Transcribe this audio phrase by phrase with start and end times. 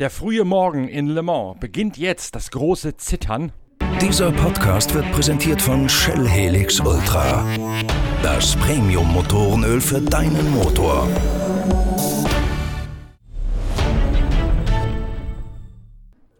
[0.00, 3.52] Der frühe Morgen in Le Mans beginnt jetzt das große Zittern.
[4.00, 7.44] Dieser Podcast wird präsentiert von Shell Helix Ultra.
[8.22, 11.06] Das Premium-Motorenöl für deinen Motor.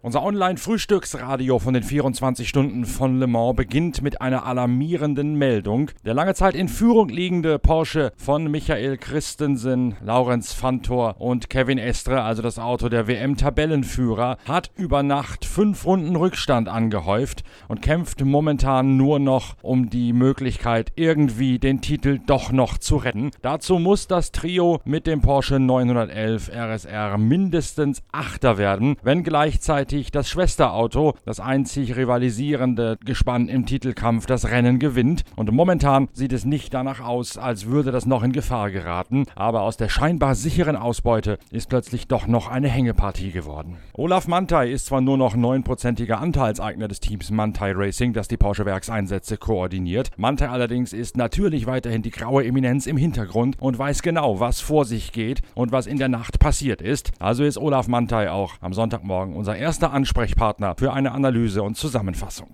[0.03, 5.91] Unser Online-Frühstücksradio von den 24 Stunden von Le Mans beginnt mit einer alarmierenden Meldung.
[6.07, 12.23] Der lange Zeit in Führung liegende Porsche von Michael Christensen, Laurenz Fantor und Kevin Estre,
[12.23, 18.97] also das Auto der WM-Tabellenführer, hat über Nacht fünf Runden Rückstand angehäuft und kämpft momentan
[18.97, 23.33] nur noch um die Möglichkeit, irgendwie den Titel doch noch zu retten.
[23.43, 30.13] Dazu muss das Trio mit dem Porsche 911 RSR mindestens Achter werden, wenn gleichzeitig gleichzeitig
[30.13, 35.25] das Schwesterauto, das einzig rivalisierende Gespann im Titelkampf, das Rennen gewinnt.
[35.37, 39.27] Und momentan sieht es nicht danach aus, als würde das noch in Gefahr geraten.
[39.35, 43.79] Aber aus der scheinbar sicheren Ausbeute ist plötzlich doch noch eine Hängepartie geworden.
[43.95, 48.67] Olaf Mantai ist zwar nur noch neunprozentiger Anteilseigner des Teams Mantai Racing, das die Porsche
[48.67, 50.11] Werkseinsätze koordiniert.
[50.17, 54.85] Mantai allerdings ist natürlich weiterhin die graue Eminenz im Hintergrund und weiß genau, was vor
[54.85, 57.11] sich geht und was in der Nacht passiert ist.
[57.19, 61.75] Also ist Olaf Mantai auch am Sonntagmorgen unser erster erster Ansprechpartner für eine Analyse und
[61.75, 62.49] Zusammenfassung.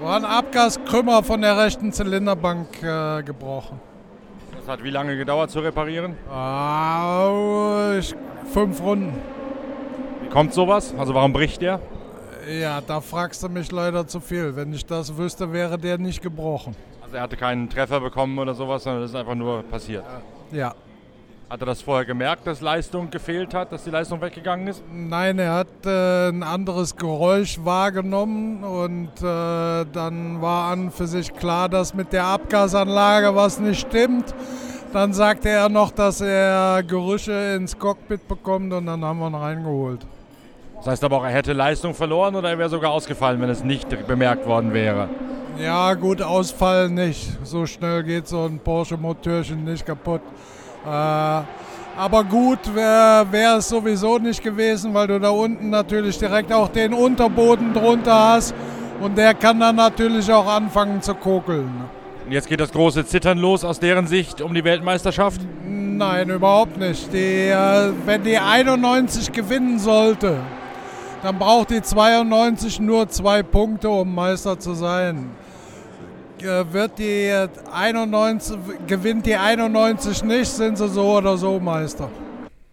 [0.00, 3.78] War ein Abgaskrümmer von der rechten Zylinderbank äh, gebrochen.
[4.56, 6.16] Das hat wie lange gedauert zu reparieren?
[6.30, 8.00] Ah,
[8.50, 9.12] fünf Runden.
[10.22, 10.94] Wie kommt sowas?
[10.96, 11.80] Also warum bricht der?
[12.48, 14.56] Ja, da fragst du mich leider zu viel.
[14.56, 16.74] Wenn ich das wüsste, wäre der nicht gebrochen.
[17.02, 20.04] Also er hatte keinen Treffer bekommen oder sowas, sondern das ist einfach nur passiert.
[20.50, 20.74] Ja.
[21.50, 24.82] Hat er das vorher gemerkt, dass Leistung gefehlt hat, dass die Leistung weggegangen ist?
[24.92, 31.32] Nein, er hat äh, ein anderes Geräusch wahrgenommen und äh, dann war an für sich
[31.32, 34.34] klar, dass mit der Abgasanlage was nicht stimmt.
[34.92, 39.34] Dann sagte er noch, dass er Gerüche ins Cockpit bekommt und dann haben wir ihn
[39.34, 40.00] reingeholt.
[40.76, 43.64] Das heißt aber auch, er hätte Leistung verloren oder er wäre sogar ausgefallen, wenn es
[43.64, 45.08] nicht bemerkt worden wäre?
[45.58, 47.38] Ja, gut, Ausfall nicht.
[47.42, 50.20] So schnell geht so ein Porsche-Motörchen nicht kaputt.
[50.88, 51.42] Äh,
[51.96, 56.68] aber gut wäre wär es sowieso nicht gewesen, weil du da unten natürlich direkt auch
[56.68, 58.54] den Unterboden drunter hast
[59.00, 61.70] und der kann dann natürlich auch anfangen zu kokeln.
[62.24, 65.40] Und jetzt geht das große Zittern los aus deren Sicht um die Weltmeisterschaft?
[65.66, 67.12] Nein, überhaupt nicht.
[67.12, 70.36] Die, äh, wenn die 91 gewinnen sollte,
[71.22, 75.30] dann braucht die 92 nur zwei Punkte, um Meister zu sein.
[76.42, 77.32] Äh, wird die
[77.72, 78.56] 91,
[78.86, 82.10] gewinnt die 91 nicht, sind sie so oder so Meister.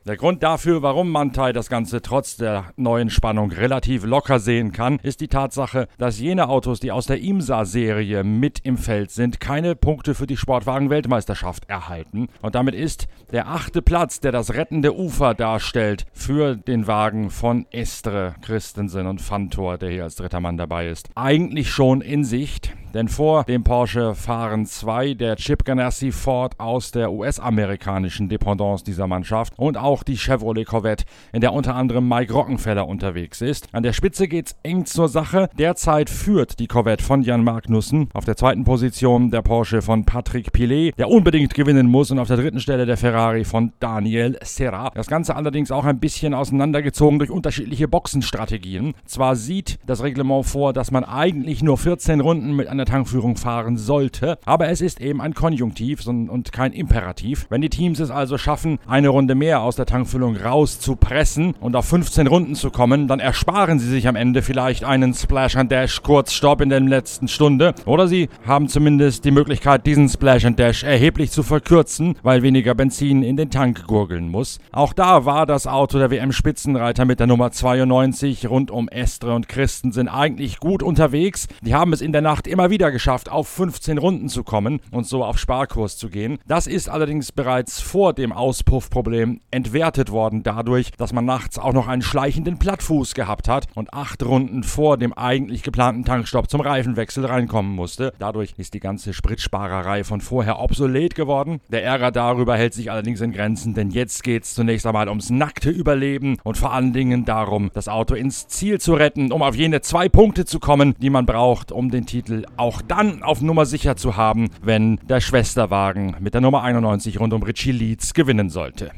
[0.07, 4.99] Der Grund dafür, warum Mantai das Ganze trotz der neuen Spannung relativ locker sehen kann,
[5.01, 9.75] ist die Tatsache, dass jene Autos, die aus der IMSA-Serie mit im Feld sind, keine
[9.75, 12.27] Punkte für die Sportwagen-Weltmeisterschaft erhalten.
[12.43, 17.65] Und damit ist der achte Platz, der das rettende Ufer darstellt, für den Wagen von
[17.71, 22.75] Estre, Christensen und Fantor, der hier als dritter Mann dabei ist, eigentlich schon in Sicht.
[22.95, 29.05] Denn vor dem Porsche fahren zwei der Chip Ganassi Ford aus der US-amerikanischen Dependance dieser
[29.05, 31.03] Mannschaft und auch die Chevrolet Corvette,
[31.33, 33.67] in der unter anderem Mike Rockenfeller unterwegs ist.
[33.73, 35.49] An der Spitze geht's eng zur Sache.
[35.59, 38.07] Derzeit führt die Corvette von Jan Magnussen.
[38.13, 42.11] Auf der zweiten Position der Porsche von Patrick Pilet, der unbedingt gewinnen muss.
[42.11, 44.91] Und auf der dritten Stelle der Ferrari von Daniel Serra.
[44.95, 48.93] Das Ganze allerdings auch ein bisschen auseinandergezogen durch unterschiedliche Boxenstrategien.
[49.05, 53.35] Zwar sieht das Reglement vor, dass man eigentlich nur 14 Runden mit einer der Tankführung
[53.35, 54.37] fahren sollte.
[54.45, 57.47] Aber es ist eben ein Konjunktiv und kein Imperativ.
[57.49, 61.85] Wenn die Teams es also schaffen, eine Runde mehr aus der Tankfüllung rauszupressen und auf
[61.85, 66.01] 15 Runden zu kommen, dann ersparen sie sich am Ende vielleicht einen Splash and Dash
[66.01, 67.73] Kurzstopp in der letzten Stunde.
[67.85, 72.75] Oder sie haben zumindest die Möglichkeit, diesen Splash and Dash erheblich zu verkürzen, weil weniger
[72.75, 74.59] Benzin in den Tank gurgeln muss.
[74.71, 79.47] Auch da war das Auto der WM-Spitzenreiter mit der Nummer 92 rund um Estre und
[79.47, 81.47] Christensen eigentlich gut unterwegs.
[81.61, 84.81] Die haben es in der Nacht immer wieder wieder geschafft, auf 15 Runden zu kommen
[84.91, 86.39] und so auf Sparkurs zu gehen.
[86.45, 91.87] Das ist allerdings bereits vor dem Auspuffproblem entwertet worden, dadurch, dass man nachts auch noch
[91.87, 97.25] einen schleichenden Plattfuß gehabt hat und acht Runden vor dem eigentlich geplanten Tankstopp zum Reifenwechsel
[97.25, 98.11] reinkommen musste.
[98.19, 101.61] Dadurch ist die ganze Spritsparerei von vorher obsolet geworden.
[101.69, 105.29] Der Ärger darüber hält sich allerdings in Grenzen, denn jetzt geht es zunächst einmal ums
[105.29, 109.55] nackte Überleben und vor allen Dingen darum, das Auto ins Ziel zu retten, um auf
[109.55, 113.67] jene zwei Punkte zu kommen, die man braucht, um den Titel auch dann auf Nummer
[113.67, 118.49] sicher zu haben, wenn der Schwesterwagen mit der Nummer 91 rund um Richie Leeds gewinnen
[118.49, 118.91] sollte.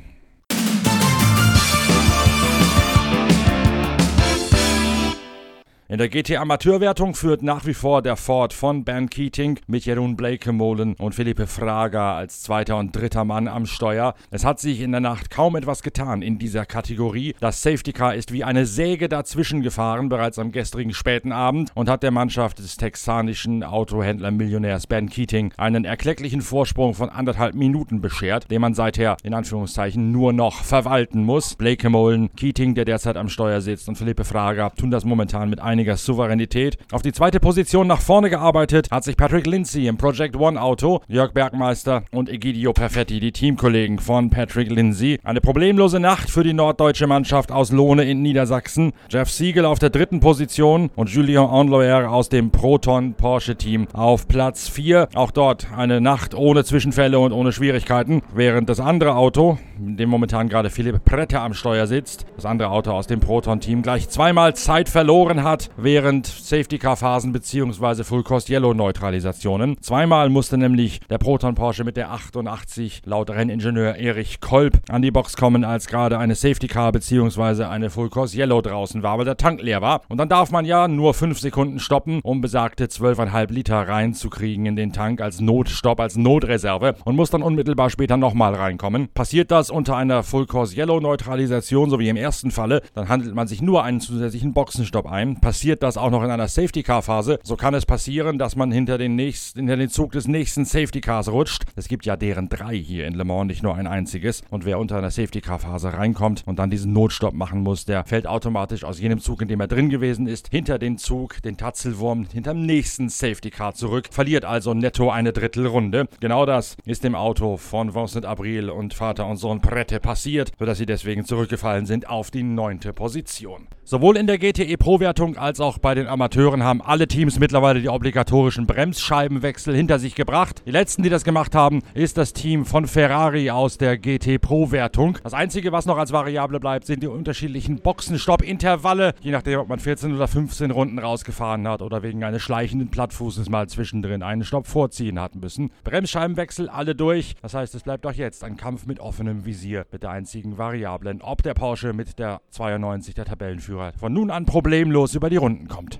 [5.90, 10.18] In der GT Amateurwertung führt nach wie vor der Ford von Ben Keating mit Jeroen
[10.18, 14.14] Blekemolen und Philippe Fraga als zweiter und dritter Mann am Steuer.
[14.30, 17.36] Es hat sich in der Nacht kaum etwas getan in dieser Kategorie.
[17.40, 21.90] Das Safety Car ist wie eine Säge dazwischen gefahren, bereits am gestrigen späten Abend und
[21.90, 28.52] hat der Mannschaft des texanischen Autohändler-Millionärs Ben Keating einen erklecklichen Vorsprung von anderthalb Minuten beschert,
[28.52, 31.56] den man seither in Anführungszeichen nur noch verwalten muss.
[31.56, 35.96] Blekemolen, Keating, der derzeit am Steuer sitzt, und Philippe Fraga tun das momentan mit einiger
[35.96, 36.80] Souveränität.
[36.92, 41.02] Auf die zweite Position nach vorne gearbeitet hat sich Patrick Lindsay im Project One Auto,
[41.08, 45.20] Jörg Bergmeister und Egidio Perfetti, die Teamkollegen von Patrick Lindsay.
[45.24, 48.92] Eine problemlose Nacht für die norddeutsche Mannschaft aus Lohne in Niedersachsen.
[49.12, 54.28] Jeff Siegel auf der dritten Position und Julien Enloer aus dem Proton Porsche Team auf
[54.28, 55.10] Platz 4.
[55.14, 60.10] Auch dort eine Nacht ohne Zwischenfälle und ohne Schwierigkeiten, während das andere Auto, in dem
[60.10, 64.10] momentan gerade Philipp Pretter am Steuer sitzt, das andere Auto aus dem Proton Team gleich
[64.10, 68.04] zweimal Zeit verloren hat während Safety Car Phasen bzw.
[68.04, 69.82] Full Cost Yellow Neutralisationen.
[69.82, 75.12] Zweimal musste nämlich der Proton Porsche mit der 88 laut Renningenieur Erich Kolb an die
[75.12, 77.64] Box kommen, als gerade eine Safety Car bzw.
[77.66, 80.02] eine Full Cost Yellow draußen war, weil der Tank leer war.
[80.08, 84.76] Und dann darf man ja nur 5 Sekunden stoppen, um besagte 12,5 Liter reinzukriegen in
[84.76, 89.10] den Tank als Notstopp, als Notreserve und muss dann unmittelbar später nochmal reinkommen.
[89.14, 93.34] Passiert das unter einer Full Course Yellow Neutralisation, so wie im ersten Falle, dann handelt
[93.36, 95.40] man sich nur einen zusätzlichen Boxenstopp ein.
[95.40, 98.72] Passiert das auch noch in einer Safety Car Phase, so kann es passieren, dass man
[98.72, 101.64] hinter den, nächsten, hinter den Zug des nächsten Safety Cars rutscht.
[101.76, 104.42] Es gibt ja deren drei hier in Le Mans, nicht nur ein einziges.
[104.50, 108.06] Und wer unter einer Safety Car Phase reinkommt und dann diesen Notstopp machen muss, der
[108.06, 111.58] fällt automatisch aus jenem Zug, in dem er drin gewesen ist, hinter den Zug, den
[111.58, 116.08] Tatzelwurm, hinterm nächsten Safety Car zurück, verliert also netto eine Drittelrunde.
[116.20, 120.78] Genau das ist dem Auto von Vincent Abril und Vater und Sohn Prette passiert, sodass
[120.78, 123.68] sie deswegen zurückgefallen sind auf die neunte Position.
[123.90, 127.88] Sowohl in der GTE Pro-Wertung als auch bei den Amateuren haben alle Teams mittlerweile die
[127.88, 130.62] obligatorischen Bremsscheibenwechsel hinter sich gebracht.
[130.66, 135.20] Die letzten, die das gemacht haben, ist das Team von Ferrari aus der GT Pro-Wertung.
[135.24, 139.80] Das einzige, was noch als Variable bleibt, sind die unterschiedlichen Boxenstopp-Intervalle, je nachdem, ob man
[139.80, 144.68] 14 oder 15 Runden rausgefahren hat oder wegen eines schleichenden Plattfußes mal zwischendrin einen Stopp
[144.68, 145.72] vorziehen hat müssen.
[145.86, 147.36] Bremsscheibenwechsel alle durch.
[147.42, 151.24] Das heißt, es bleibt auch jetzt ein Kampf mit offenem Visier mit der einzigen Variablen,
[151.24, 155.36] ob der Porsche mit der 92 der Tabellenführer Führer von nun an problemlos über die
[155.36, 156.00] Runden kommt.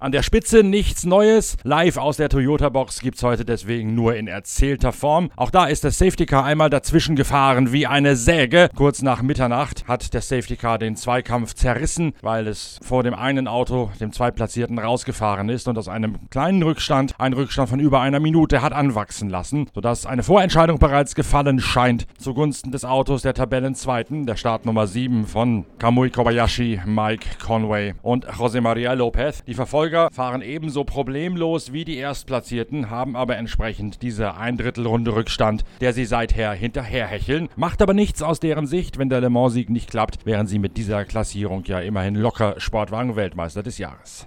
[0.00, 1.56] An der Spitze nichts Neues.
[1.62, 5.30] Live aus der Toyota-Box gibt es heute deswegen nur in erzählter Form.
[5.36, 8.68] Auch da ist das Safety Car einmal dazwischen gefahren wie eine Säge.
[8.74, 13.48] Kurz nach Mitternacht hat der Safety Car den Zweikampf zerrissen, weil es vor dem einen
[13.48, 18.20] Auto, dem Zweitplatzierten, rausgefahren ist und aus einem kleinen Rückstand, ein Rückstand von über einer
[18.20, 24.26] Minute, hat anwachsen lassen, sodass eine Vorentscheidung bereits gefallen scheint zugunsten des Autos der Tabellenzweiten,
[24.26, 29.44] der Startnummer 7 von Kamui Kobayashi, Mike Conway und José María López.
[29.46, 34.86] Die Verfolger Verfolger fahren ebenso problemlos wie die Erstplatzierten, haben aber entsprechend diese ein Drittel
[34.86, 37.50] Runde Rückstand, der sie seither hinterherhecheln.
[37.54, 40.78] Macht aber nichts aus deren Sicht, wenn der Le Mans-Sieg nicht klappt, wären sie mit
[40.78, 44.26] dieser Klassierung ja immerhin locker Sportwagen-Weltmeister des Jahres.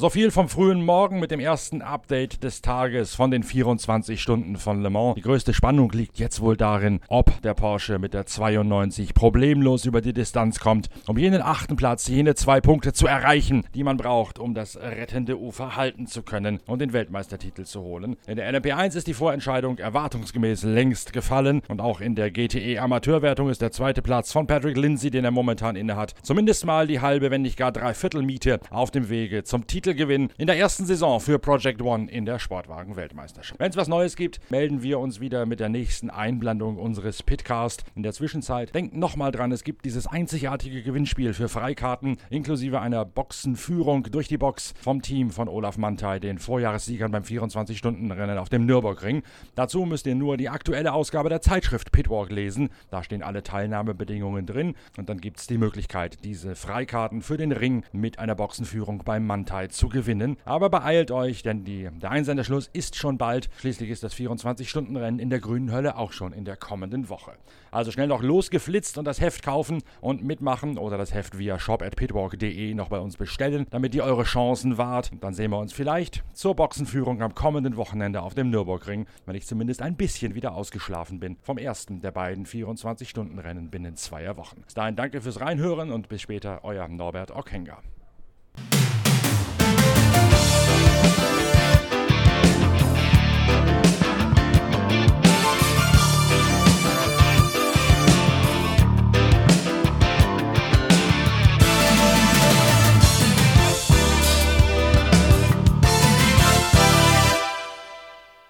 [0.00, 4.54] So viel vom frühen Morgen mit dem ersten Update des Tages von den 24 Stunden
[4.54, 5.16] von Le Mans.
[5.16, 10.00] Die größte Spannung liegt jetzt wohl darin, ob der Porsche mit der 92 problemlos über
[10.00, 14.38] die Distanz kommt, um jenen achten Platz, jene zwei Punkte zu erreichen, die man braucht,
[14.38, 18.14] um das rettende Ufer halten zu können und den Weltmeistertitel zu holen.
[18.28, 23.50] In der LMP1 ist die Vorentscheidung erwartungsgemäß längst gefallen und auch in der GTE Amateurwertung
[23.50, 27.32] ist der zweite Platz von Patrick Lindsay, den er momentan innehat, zumindest mal die halbe,
[27.32, 31.18] wenn nicht gar dreiviertel Miete auf dem Wege zum Titel Titelgewinn in der ersten Saison
[31.18, 33.58] für Project One in der Sportwagen-Weltmeisterschaft.
[33.58, 37.84] Wenn es was Neues gibt, melden wir uns wieder mit der nächsten Einblendung unseres Pitcast.
[37.94, 43.06] In der Zwischenzeit denkt nochmal dran, es gibt dieses einzigartige Gewinnspiel für Freikarten inklusive einer
[43.06, 48.66] Boxenführung durch die Box vom Team von Olaf Mantei, den Vorjahressiegern beim 24-Stunden-Rennen auf dem
[48.66, 49.22] Nürburgring.
[49.54, 52.68] Dazu müsst ihr nur die aktuelle Ausgabe der Zeitschrift Pitwalk lesen.
[52.90, 57.52] Da stehen alle Teilnahmebedingungen drin und dann gibt es die Möglichkeit, diese Freikarten für den
[57.52, 60.36] Ring mit einer Boxenführung beim Mantei zu gewinnen.
[60.44, 63.48] Aber beeilt euch, denn die, der Einsenderschluss ist schon bald.
[63.60, 67.32] Schließlich ist das 24-Stunden-Rennen in der grünen Hölle auch schon in der kommenden Woche.
[67.70, 72.74] Also schnell noch losgeflitzt und das Heft kaufen und mitmachen oder das Heft via shop.pitwalk.de
[72.74, 75.12] noch bei uns bestellen, damit ihr eure Chancen wahrt.
[75.12, 79.36] Und dann sehen wir uns vielleicht zur Boxenführung am kommenden Wochenende auf dem Nürburgring, wenn
[79.36, 84.62] ich zumindest ein bisschen wieder ausgeschlafen bin vom ersten der beiden 24-Stunden-Rennen binnen zweier Wochen.
[84.62, 87.78] Bis dahin danke fürs Reinhören und bis später, euer Norbert Ockenger.